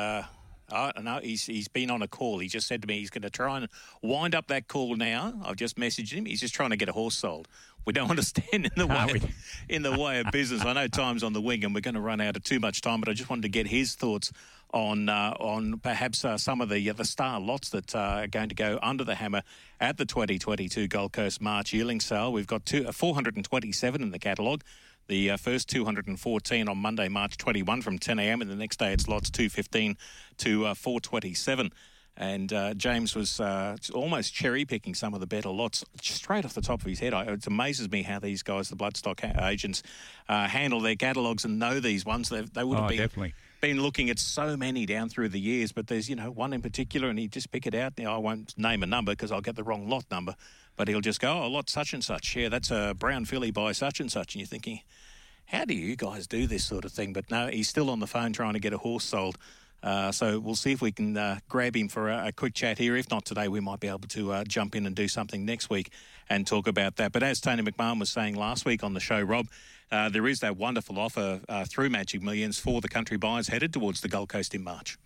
[0.71, 2.39] Oh, no, he's he's been on a call.
[2.39, 3.69] He just said to me he's going to try and
[4.01, 5.33] wind up that call now.
[5.45, 6.25] I've just messaged him.
[6.25, 7.47] He's just trying to get a horse sold.
[7.85, 9.21] We don't want to stand in the way
[9.69, 10.65] in the way of business.
[10.65, 12.81] I know time's on the wing, and we're going to run out of too much
[12.81, 12.99] time.
[12.99, 14.31] But I just wanted to get his thoughts
[14.73, 18.27] on uh, on perhaps uh, some of the uh, the star lots that uh, are
[18.27, 19.43] going to go under the hammer
[19.79, 22.33] at the 2022 Gold Coast March yearling sale.
[22.33, 24.63] We've got two, uh, 427 in the catalogue.
[25.07, 28.41] The uh, first 214 on Monday, March 21 from 10 a.m.
[28.41, 29.97] and the next day it's lots 215
[30.39, 31.71] to uh, 427.
[32.19, 36.55] And uh, James was uh, almost cherry picking some of the better lots straight off
[36.55, 37.13] the top of his head.
[37.13, 39.83] I, it amazes me how these guys, the bloodstock agents,
[40.27, 42.29] uh, handle their catalogues and know these ones.
[42.29, 45.39] They, they would have oh, been definitely been looking at so many down through the
[45.39, 47.93] years, but there's you know one in particular, and he just pick it out.
[47.97, 50.35] Now I won't name a number because I'll get the wrong lot number,
[50.77, 52.35] but he'll just go, "Oh, lot such and such.
[52.35, 54.81] Yeah, that's a brown filly by such and such," and you're thinking,
[55.47, 57.13] how do you guys do this sort of thing?
[57.13, 59.37] But no, he's still on the phone trying to get a horse sold.
[59.81, 62.77] Uh, so we'll see if we can uh, grab him for a, a, quick chat
[62.77, 62.95] here.
[62.97, 65.69] If not today, we might be able to uh, jump in and do something next
[65.69, 65.91] week
[66.29, 67.11] and talk about that.
[67.11, 69.47] But as Tony McMahon was saying last week on the show, Rob,
[69.91, 73.71] uh, there is that wonderful offer uh, through Magic Millions for the country buyers headed
[73.71, 74.97] towards the Gold Coast in March.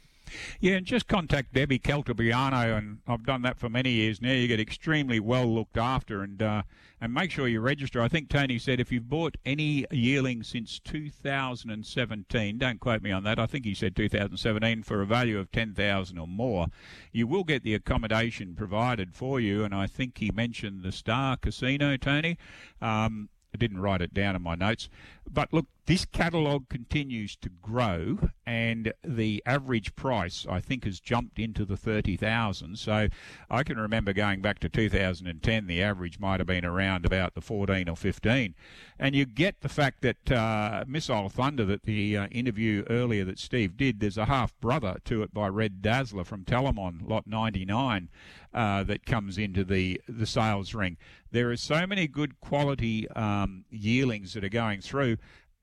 [0.59, 4.31] Yeah, and just contact Debbie Caltabiano, and I've done that for many years now.
[4.31, 6.63] You get extremely well looked after, and uh,
[7.01, 7.99] and make sure you register.
[7.99, 13.23] I think Tony said if you've bought any yearling since 2017, don't quote me on
[13.23, 13.39] that.
[13.39, 16.67] I think he said 2017 for a value of 10,000 or more,
[17.11, 19.63] you will get the accommodation provided for you.
[19.63, 22.37] And I think he mentioned the Star Casino, Tony.
[22.79, 24.87] Um, I didn't write it down in my notes.
[25.29, 31.39] But look, this catalogue continues to grow, and the average price, I think, has jumped
[31.39, 32.77] into the 30,000.
[32.77, 33.07] So
[33.49, 37.39] I can remember going back to 2010, the average might have been around about the
[37.39, 38.53] 14 or 15.
[38.99, 43.39] And you get the fact that uh, Missile Thunder, that the uh, interview earlier that
[43.39, 48.09] Steve did, there's a half brother to it by Red Dazzler from Telemon, lot 99,
[48.53, 50.97] uh, that comes into the, the sales ring.
[51.31, 55.15] There are so many good quality um, yearlings that are going through.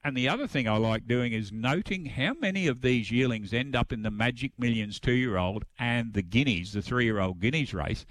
[0.08, 3.76] And the other thing I like doing is noting how many of these yearlings end
[3.76, 7.40] up in the Magic Millions two year old and the Guineas, the three year old
[7.40, 8.06] Guineas race.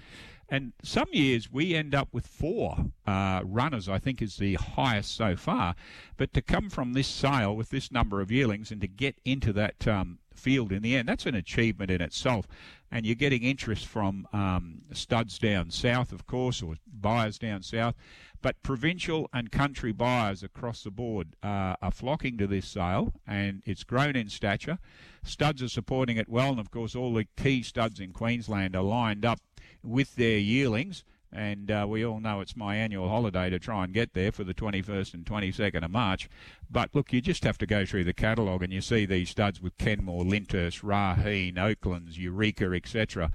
[0.48, 5.16] And some years we end up with four uh, runners, I think is the highest
[5.16, 5.74] so far.
[6.16, 9.52] But to come from this sale with this number of yearlings and to get into
[9.54, 12.46] that um, field in the end, that's an achievement in itself.
[12.92, 17.96] And you're getting interest from um, studs down south, of course, or buyers down south.
[18.40, 23.62] But provincial and country buyers across the board uh, are flocking to this sale, and
[23.66, 24.78] it's grown in stature.
[25.24, 28.82] Studs are supporting it well, and of course, all the key studs in Queensland are
[28.82, 29.40] lined up
[29.82, 31.04] with their yearlings.
[31.32, 34.44] And uh, we all know it's my annual holiday to try and get there for
[34.44, 36.28] the 21st and 22nd of March.
[36.70, 39.60] But look, you just have to go through the catalogue and you see these studs
[39.60, 43.30] with Kenmore, Lyndhurst, Raheen, Oaklands, Eureka, etc.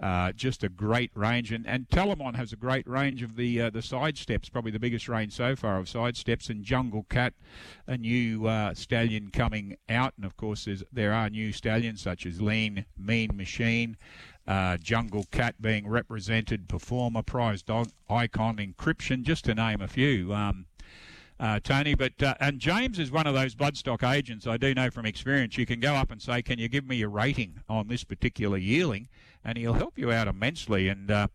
[0.00, 1.86] Uh, just a great range, and, and
[2.34, 5.54] has a great range of the uh, the side steps, probably the biggest range so
[5.54, 6.50] far of side steps.
[6.50, 7.32] And Jungle Cat,
[7.86, 12.42] a new uh, stallion coming out, and of course there are new stallions such as
[12.42, 13.96] Lean Mean Machine,
[14.46, 20.32] uh, Jungle Cat being represented, Performer, Prize Dog, Icon, Encryption, just to name a few.
[20.34, 20.66] Um,
[21.40, 21.94] uh, Tony.
[21.94, 24.46] But uh, and James is one of those bloodstock agents.
[24.46, 25.58] I do know from experience.
[25.58, 28.56] You can go up and say, "Can you give me a rating on this particular
[28.56, 29.08] yearling?"
[29.44, 30.88] And he'll help you out immensely.
[30.88, 31.28] And uh,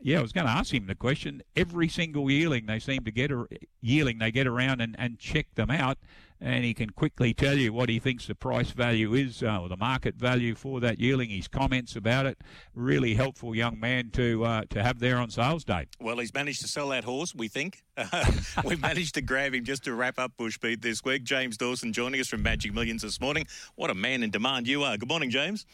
[0.00, 1.42] yeah, I was going to ask him the question.
[1.54, 3.46] Every single yearling they seem to get a
[3.80, 5.98] yearling they get around and, and check them out
[6.42, 9.68] and he can quickly tell you what he thinks the price value is uh, or
[9.68, 11.30] the market value for that yearling.
[11.30, 12.38] His comments about it,
[12.74, 15.86] really helpful young man to uh, to have there on sales day.
[16.00, 17.34] Well, he's managed to sell that horse.
[17.34, 17.84] We think
[18.64, 21.22] we've managed to grab him just to wrap up Bushbeat this week.
[21.22, 23.46] James Dawson joining us from Magic Millions this morning.
[23.76, 24.96] What a man in demand you are.
[24.96, 25.64] Good morning, James.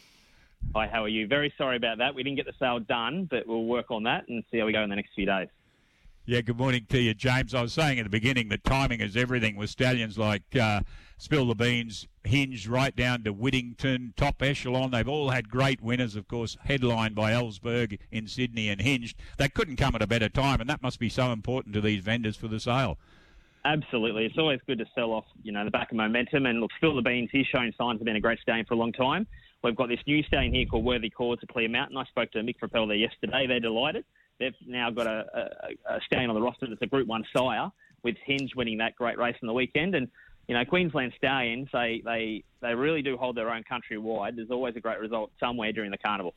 [0.75, 1.25] Hi, how are you?
[1.25, 2.13] Very sorry about that.
[2.13, 4.73] We didn't get the sale done, but we'll work on that and see how we
[4.73, 5.47] go in the next few days.
[6.29, 7.55] Yeah, good morning to you, James.
[7.55, 10.81] I was saying at the beginning that timing is everything with stallions like uh,
[11.17, 14.91] Spill the Beans, Hinge, right down to Whittington, Top Echelon.
[14.91, 19.17] They've all had great winners, of course, headlined by Ellsberg in Sydney and Hinged.
[19.37, 22.03] They couldn't come at a better time, and that must be so important to these
[22.03, 22.99] vendors for the sale.
[23.65, 24.27] Absolutely.
[24.27, 26.45] It's always good to sell off, you know, the back of momentum.
[26.45, 28.77] And look, Spill the Beans, he's shown signs of being a great stallion for a
[28.77, 29.25] long time.
[29.63, 31.97] We've got this new stallion here called Worthy Cause of Clear Mountain.
[31.97, 33.47] I spoke to Mick Frappell there yesterday.
[33.47, 34.05] They're delighted.
[34.39, 37.69] They've now got a, a, a stallion on the roster that's a Group 1 sire,
[38.03, 39.95] with Hinge winning that great race on the weekend.
[39.95, 40.07] And,
[40.47, 44.37] you know, Queensland Stallions, they, they, they really do hold their own country wide.
[44.37, 46.33] There's always a great result somewhere during the carnival.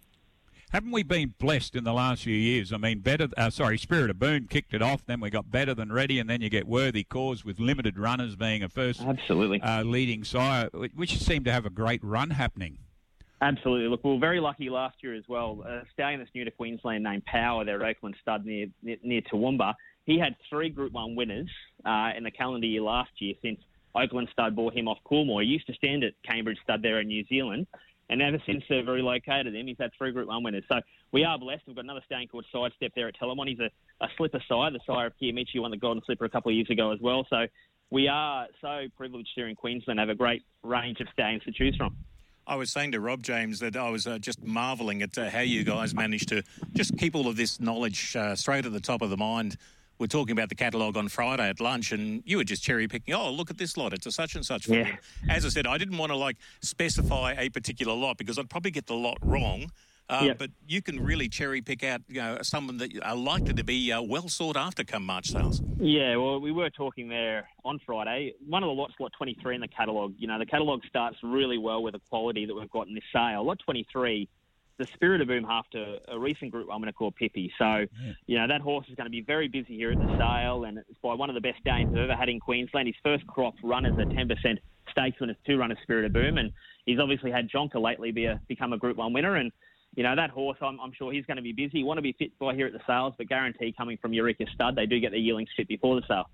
[0.73, 2.73] Haven't we been blessed in the last few years?
[2.73, 3.29] I mean, better.
[3.37, 5.05] Uh, sorry, Spirit of Boom kicked it off.
[5.05, 8.37] Then we got better than ready, and then you get Worthy Cause with limited runners
[8.37, 12.79] being a first absolutely uh, leading sire, which seemed to have a great run happening.
[13.43, 13.89] Absolutely.
[13.89, 15.65] Look, we were very lucky last year as well.
[15.67, 19.75] A stallion that's new to Queensland named Power, their Oakland stud near near, Toowoomba.
[20.07, 21.51] He had three Group One winners
[21.85, 23.59] uh, in the calendar year last year since
[23.97, 25.43] Oakland stud bought him off Coolmore.
[25.43, 27.67] He used to stand at Cambridge stud there in New Zealand,
[28.09, 30.63] and ever since they've relocated him, he's had three Group One winners.
[30.69, 30.79] So
[31.11, 31.65] we are blessed.
[31.67, 33.49] We've got another stallion called Sidestep there at Telemon.
[33.49, 33.71] He's a,
[34.05, 34.71] a slipper sire.
[34.71, 37.27] The sire of Kiamichi won the Golden Slipper a couple of years ago as well.
[37.29, 37.47] So
[37.91, 41.51] we are so privileged here in Queensland to have a great range of stallions to
[41.51, 41.97] choose from.
[42.47, 45.41] I was saying to Rob James that I was uh, just marvelling at uh, how
[45.41, 46.43] you guys managed to
[46.75, 49.57] just keep all of this knowledge uh, straight at the top of the mind.
[49.99, 53.15] We're talking about the catalogue on Friday at lunch, and you were just cherry picking.
[53.15, 54.67] Oh, look at this lot; it's a such and such.
[54.67, 54.97] Yeah.
[55.29, 58.73] As I said, I didn't want to like specify a particular lot because I'd probably
[58.73, 59.71] get the lot wrong.
[60.13, 60.39] Uh, yep.
[60.39, 63.91] But you can really cherry pick out, you know, some that are likely to be
[63.91, 65.63] uh, well sought after come March sales.
[65.79, 68.35] Yeah, well, we were talking there on Friday.
[68.47, 70.15] One of the lots, lot 23 in the catalogue.
[70.19, 73.05] You know, the catalogue starts really well with the quality that we've got in this
[73.11, 73.45] sale.
[73.45, 74.29] Lot 23
[74.79, 77.53] the Spirit of Boom after a recent group I'm going to call Pippi.
[77.59, 77.87] So, yeah.
[78.27, 80.79] you know, that horse is going to be very busy here at the sale, and
[80.79, 82.89] it's by one of the best dames I've ever had in Queensland.
[82.89, 84.59] His first crop run as a 10%
[84.91, 86.53] stakes it's two runner Spirit of Boom, and
[86.87, 89.53] he's obviously had Jonker lately be a, become a Group 1 winner, and
[89.95, 91.79] you know, that horse, I'm, I'm sure he's going to be busy.
[91.79, 94.47] You want to be fit by here at the sales, but guarantee coming from Eureka
[94.55, 96.29] Stud, they do get their yearlings fit before the sale.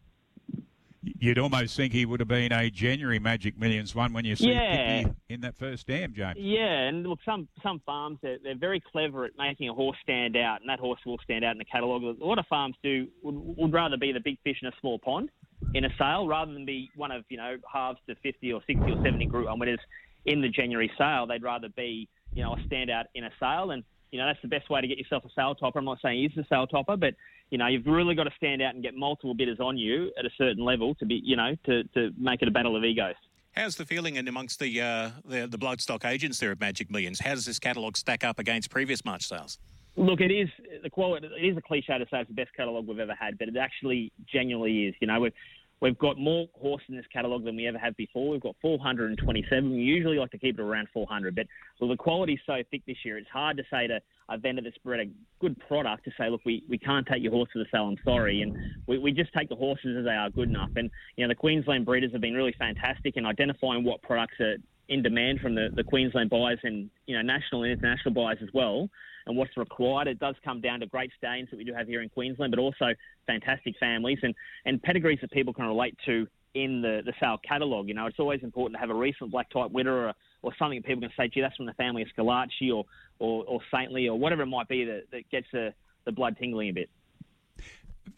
[1.21, 4.51] You'd almost think he would have been a January Magic Millions one when you see
[4.51, 5.05] yeah.
[5.29, 6.37] in that first dam, James.
[6.39, 10.37] Yeah, and look, some some farms they're, they're, very clever at making a horse stand
[10.37, 12.03] out, and that horse will stand out in the catalogue.
[12.03, 14.99] A lot of farms do would, would rather be the big fish in a small
[14.99, 15.31] pond
[15.75, 18.83] in a sale rather than be one of you know halves to 50 or 60
[18.91, 19.81] or 70 Group One winners
[20.27, 21.27] in the January sale.
[21.27, 23.73] They'd rather be you know, a standout in a sale.
[23.73, 25.81] And, you know, that's the best way to get yourself a sale topper.
[25.81, 27.15] I'm not saying he's a sale topper, but,
[27.51, 30.25] you know, you've really got to stand out and get multiple bidders on you at
[30.25, 33.17] a certain level to be, you know, to, to make it a battle of egos.
[33.57, 37.19] How's the feeling in amongst the, uh, the the bloodstock agents there at Magic Millions?
[37.19, 39.59] How does this catalogue stack up against previous March sales?
[39.97, 40.49] Look, it is
[40.85, 41.27] the quality.
[41.27, 43.57] It is a cliche to say it's the best catalogue we've ever had, but it
[43.57, 44.95] actually genuinely is.
[45.01, 45.33] You know, we've
[45.81, 48.31] We've got more horses in this catalogue than we ever have before.
[48.31, 49.71] We've got 427.
[49.71, 51.47] We usually like to keep it around 400, but
[51.81, 54.77] well, the quality's so thick this year, it's hard to say to a vendor that's
[54.79, 55.11] bred a
[55.41, 57.97] good product to say, look, we, we can't take your horse to the sale, I'm
[58.05, 58.43] sorry.
[58.43, 60.71] And we, we just take the horses as they are good enough.
[60.77, 64.57] And, you know, the Queensland breeders have been really fantastic in identifying what products are
[64.89, 68.49] in demand from the, the Queensland buyers and, you know, national and international buyers as
[68.53, 68.89] well
[69.29, 70.09] and what's required.
[70.09, 72.59] It does come down to great stains that we do have here in Queensland, but
[72.59, 72.95] also
[73.27, 77.89] fantastic families and, and pedigrees that people can relate to in the, the sale catalogue.
[77.89, 80.79] You know, it's always important to have a recent black type winner or, or something
[80.79, 82.85] that people can say, gee, that's from the family of Scalacci or,
[83.19, 85.75] or, or Saintly or whatever it might be that, that gets the,
[86.07, 86.91] the blood tingling a bit.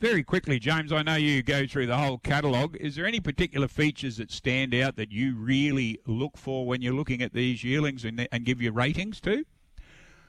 [0.00, 2.76] very quickly, James, I know you go through the whole catalogue.
[2.78, 6.94] Is there any particular features that stand out that you really look for when you're
[6.94, 9.44] looking at these yearlings and, and give your ratings to?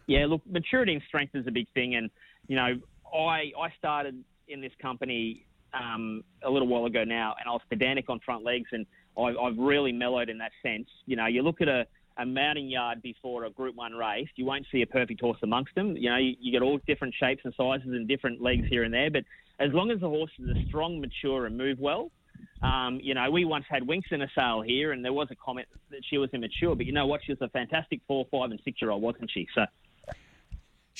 [0.07, 2.09] Yeah, look, maturity and strength is a big thing, and
[2.47, 2.79] you know,
[3.13, 7.61] I I started in this company um, a little while ago now, and I was
[7.69, 8.85] pedantic on front legs, and
[9.17, 10.87] I, I've really mellowed in that sense.
[11.05, 11.85] You know, you look at a
[12.17, 15.73] a mounting yard before a Group One race, you won't see a perfect horse amongst
[15.75, 15.95] them.
[15.95, 18.93] You know, you, you get all different shapes and sizes and different legs here and
[18.93, 19.23] there, but
[19.59, 22.11] as long as the horses are strong, mature, and move well,
[22.61, 25.35] um, you know, we once had Winx in a sale here, and there was a
[25.35, 27.21] comment that she was immature, but you know what?
[27.25, 29.47] She was a fantastic four, five, and six year old, wasn't she?
[29.55, 29.65] So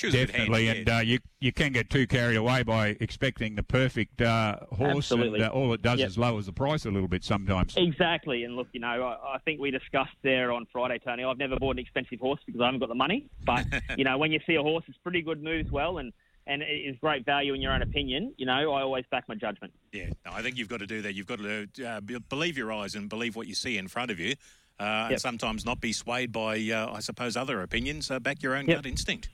[0.10, 4.58] Definitely, and uh, you you can get too carried away by expecting the perfect uh,
[4.72, 5.42] horse, Absolutely.
[5.42, 6.08] and uh, all it does Yep.
[6.10, 7.76] is lowers the price a little bit sometimes.
[7.78, 11.24] Exactly, and look, you know, I, I think we discussed there on Friday, Tony.
[11.24, 13.28] I've never bought an expensive horse because I haven't got the money.
[13.46, 13.66] But
[13.98, 16.12] you know, when you see a horse that's pretty good, moves well, and
[16.48, 19.74] and is great value in your own opinion, you know, I always back my judgment.
[19.94, 21.14] Yeah, no, I think you've got to do that.
[21.14, 24.20] You've got to uh, believe your eyes and believe what you see in front of
[24.20, 24.34] you,
[24.80, 28.10] uh, and sometimes not be swayed by, uh, I suppose, other opinions.
[28.10, 28.78] Uh, back your own Yep.
[28.78, 29.30] gut instinct.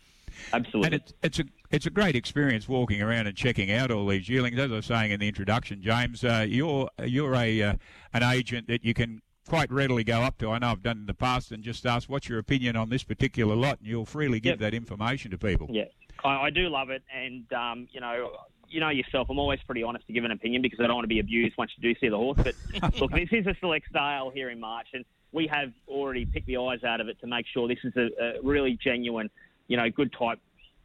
[0.53, 0.85] Absolutely.
[0.85, 4.27] And it's it's a it's a great experience walking around and checking out all these
[4.29, 4.57] yearlings.
[4.57, 7.73] As I was saying in the introduction, James, uh, you're you're a uh,
[8.13, 10.51] an agent that you can quite readily go up to.
[10.51, 13.03] I know I've done in the past and just ask what's your opinion on this
[13.03, 14.59] particular lot, and you'll freely give Yep.
[14.59, 15.67] that information to people.
[15.69, 15.85] Yeah,
[16.23, 18.31] I, I do love it, and um, you know,
[18.69, 19.29] you know yourself.
[19.29, 21.57] I'm always pretty honest to give an opinion because I don't want to be abused
[21.57, 22.37] once you do see the horse.
[22.43, 22.55] But
[22.99, 26.57] look, this is a select sale here in March, and we have already picked the
[26.57, 29.29] eyes out of it to make sure this is a, a really genuine,
[29.67, 30.39] you know, good type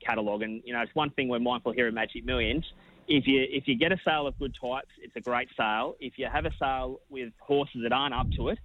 [0.04, 0.42] catalogue.
[0.42, 2.64] And you know, it's one thing we're mindful here at Magic Millions.
[3.08, 5.96] If you if you get a sale of good types, it's a great sale.
[6.00, 8.58] If you have a sale with horses that aren't up to it,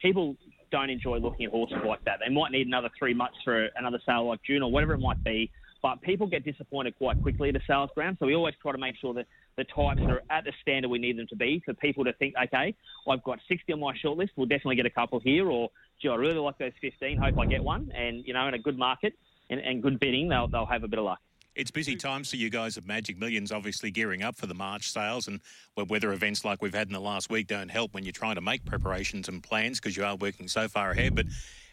[0.00, 0.36] people
[0.70, 2.20] don't enjoy looking at horses like that.
[2.24, 5.22] They might need another three months for another sale like June or whatever it might
[5.24, 5.50] be.
[5.82, 8.78] But people get disappointed quite quickly at a sales ground, so we always try to
[8.78, 11.72] make sure that the types are at the standard we need them to be for
[11.72, 12.74] people to think, okay,
[13.08, 16.16] I've got 60 on my shortlist, we'll definitely get a couple here, or gee, I
[16.16, 19.14] really like those 15, hope I get one, and you know, in a good market
[19.50, 21.20] and, and good bidding, they'll they'll have a bit of luck.
[21.56, 24.90] It's busy times for you guys at Magic Millions, obviously gearing up for the March
[24.92, 25.40] sales, and
[25.76, 28.40] weather events like we've had in the last week don't help when you're trying to
[28.40, 31.16] make preparations and plans because you are working so far ahead.
[31.16, 31.26] But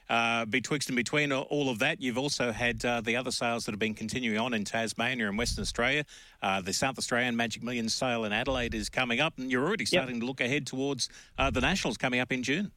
[0.09, 3.71] uh, betwixt and between all- of that, you've also had uh, the other sales that
[3.71, 6.05] have been continuing on in Tasmania and Western Australia.
[6.41, 9.85] Uh, the South Australian Magic Millions sale in Adelaide is coming up, and you're already
[9.85, 12.71] starting to look ahead towards uh, the Nationals coming up in June.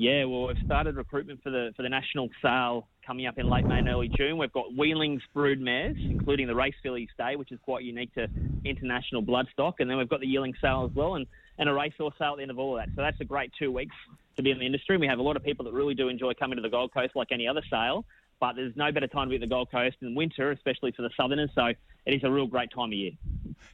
[0.00, 3.66] Yeah, well, we've started recruitment for the for the national sale coming up in late
[3.66, 4.38] May and early June.
[4.38, 8.26] We've got weanlings brood mares, including the Race Fillies Day, which is quite unique to
[8.64, 11.26] international bloodstock, and then we've got the yearling sale as well, and,
[11.58, 12.88] and a racehorse sale at the end of all of that.
[12.96, 13.94] So that's a great two weeks
[14.38, 14.94] to be in the industry.
[14.94, 16.94] And we have a lot of people that really do enjoy coming to the Gold
[16.94, 18.06] Coast, like any other sale.
[18.40, 21.02] But there's no better time to be at the Gold Coast in winter, especially for
[21.02, 21.50] the Southerners.
[21.54, 21.66] So
[22.06, 23.12] it is a real great time of year.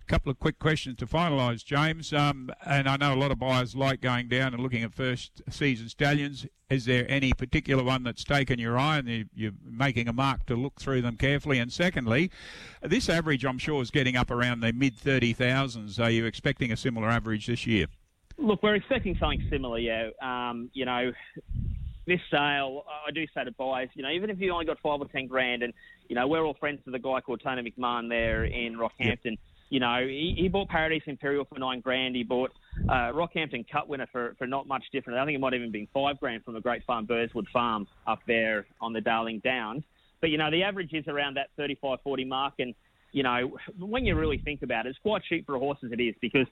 [0.07, 2.13] Couple of quick questions to finalise, James.
[2.13, 5.43] Um, and I know a lot of buyers like going down and looking at first
[5.51, 6.47] season stallions.
[6.71, 10.47] Is there any particular one that's taken your eye and you- you're making a mark
[10.47, 11.59] to look through them carefully?
[11.59, 12.31] And secondly,
[12.83, 16.01] this average I'm sure is getting up around the mid 30,000s.
[16.01, 17.87] Are you expecting a similar average this year?
[18.39, 20.11] Look, we're expecting something similar, yeah.
[20.21, 21.13] Um, you know,
[22.07, 25.01] this sale, I do say to buyers, you know, even if you only got five
[25.01, 25.73] or ten grand, and
[26.09, 29.39] you know, we're all friends with a guy called Tony McMahon there in Rockhampton.
[29.69, 32.15] You know, he, he bought Paradise Imperial for nine grand.
[32.15, 32.53] He bought
[32.89, 35.19] uh, Rockhampton Cup winner for, for not much different.
[35.19, 38.21] I think it might even been five grand from the Great Farm Burswood Farm up
[38.27, 39.83] there on the Darling Downs.
[40.21, 42.75] But you know, the average is around that 35, 40 mark, and
[43.13, 45.91] you know, when you really think about it, it's quite cheap for a horse as
[45.93, 46.47] it is because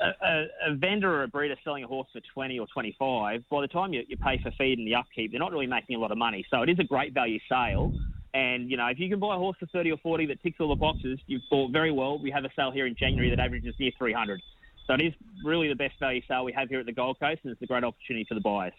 [0.00, 3.60] a, a, a vendor or a breeder selling a horse for 20 or 25, by
[3.60, 5.98] the time you, you pay for feed and the upkeep, they're not really making a
[5.98, 6.46] lot of money.
[6.50, 7.92] So it is a great value sale.
[8.34, 10.58] And, you know, if you can buy a horse for 30 or 40 that ticks
[10.60, 12.18] all the boxes, you've bought very well.
[12.18, 14.40] We have a sale here in January that averages near 300.
[14.86, 15.12] So it is
[15.44, 17.66] really the best value sale we have here at the Gold Coast, and it's a
[17.66, 18.72] great opportunity for the buyers.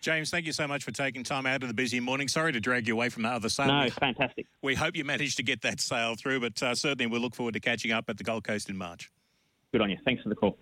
[0.00, 2.28] James, thank you so much for taking time out of the busy morning.
[2.28, 3.66] Sorry to drag you away from the other sale.
[3.66, 4.46] No, fantastic.
[4.62, 7.54] We hope you managed to get that sale through, but uh, certainly we'll look forward
[7.54, 9.10] to catching up at the Gold Coast in March.
[9.72, 9.98] Good on you.
[10.04, 10.56] Thanks for the call.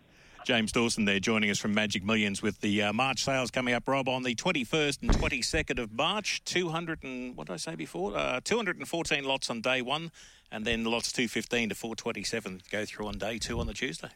[0.45, 3.89] James Dawson there joining us from Magic Millions with the uh, March sales coming up,
[3.89, 6.45] Rob, on the 21st and 22nd of March.
[6.45, 8.15] 200 and, what did I say before?
[8.15, 10.13] Uh, 214 lots on day one,
[10.53, 14.11] and then lots 215 to 427 go through on day two on the Tuesday.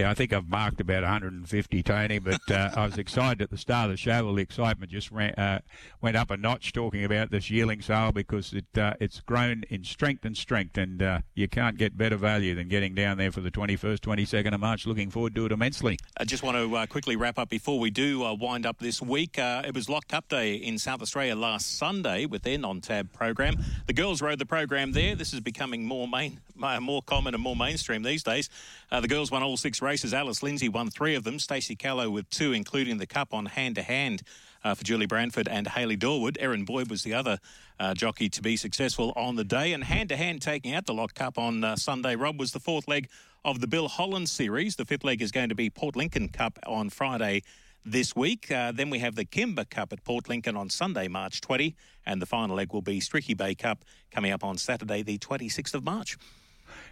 [0.00, 3.58] Yeah, I think I've marked about 150, Tony, but uh, I was excited at the
[3.58, 4.24] start of the show.
[4.24, 5.60] Well, the excitement just ran, uh,
[6.00, 9.84] went up a notch talking about this yearling sale because it uh, it's grown in
[9.84, 13.42] strength and strength, and uh, you can't get better value than getting down there for
[13.42, 14.86] the 21st, 22nd of March.
[14.86, 15.98] Looking forward to it immensely.
[16.16, 19.02] I just want to uh, quickly wrap up before we do uh, wind up this
[19.02, 19.34] week.
[19.36, 23.56] it was Lock Cup Day in South Australia last Sunday with their non-tab program.
[23.86, 25.14] The girls rode the program there.
[25.14, 26.40] This is becoming more main,
[26.80, 28.48] more common and more mainstream these days.
[28.90, 29.89] the girls won all six races.
[29.90, 31.40] Alice Lindsay won three of them.
[31.40, 34.22] Stacey Callow with two, including the cup on hand to hand
[34.62, 36.36] for Julie Branford and Haley Dorwood.
[36.38, 37.38] Erin Boyd was the other
[37.80, 39.72] uh, jockey to be successful on the day.
[39.72, 42.60] And hand to hand taking out the Lock Cup on uh, Sunday, Rob, was the
[42.60, 43.08] fourth leg
[43.44, 44.76] of the Bill Holland series.
[44.76, 47.42] The fifth leg is going to be Port Lincoln Cup on Friday
[47.84, 48.48] this week.
[48.48, 51.74] Uh, then we have the Kimba Cup at Port Lincoln on Sunday, March 20,
[52.06, 55.74] and the final leg will be Streaky Bay Cup coming up on Saturday, the 26th
[55.74, 56.16] of March.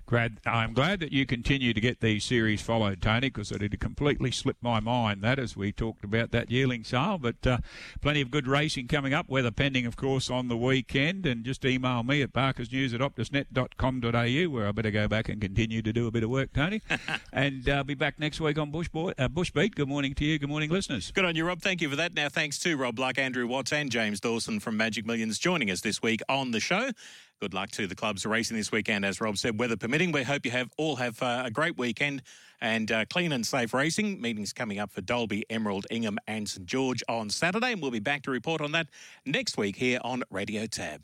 [0.09, 3.79] Glad, I'm glad that you continue to get these series followed, Tony, because it had
[3.79, 7.19] completely slipped my mind that as we talked about that yearling sale.
[7.19, 7.59] But uh,
[8.01, 11.27] plenty of good racing coming up, weather pending, of course, on the weekend.
[11.27, 15.83] And just email me at barkersnews at optusnet.com.au, where I better go back and continue
[15.83, 16.81] to do a bit of work, Tony.
[17.35, 19.75] and uh, be back next week on Bush, Boy, uh, Bush Beat.
[19.75, 20.39] Good morning to you.
[20.39, 21.11] Good morning, listeners.
[21.11, 21.61] Good on you, Rob.
[21.61, 22.15] Thank you for that.
[22.15, 25.83] Now, thanks to Rob Luck, Andrew Watts, and James Dawson from Magic Millions joining us
[25.83, 26.93] this week on the show.
[27.41, 30.11] Good luck to the clubs racing this weekend, as Rob said, weather permitting.
[30.11, 32.23] We hope you have all have uh, a great weekend
[32.61, 34.21] and uh, clean and safe racing.
[34.21, 38.01] Meetings coming up for Dalby, Emerald, Ingham, and St George on Saturday, and we'll be
[38.01, 38.89] back to report on that
[39.25, 41.01] next week here on Radio Tab.